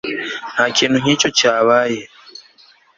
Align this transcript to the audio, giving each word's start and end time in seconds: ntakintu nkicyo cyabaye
ntakintu 0.53 0.97
nkicyo 1.03 1.29
cyabaye 1.37 2.01